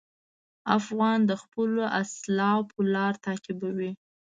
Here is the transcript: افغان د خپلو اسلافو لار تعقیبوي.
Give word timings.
افغان 0.77 1.19
د 1.29 1.31
خپلو 1.41 1.83
اسلافو 2.01 2.79
لار 2.93 3.13
تعقیبوي. 3.25 3.91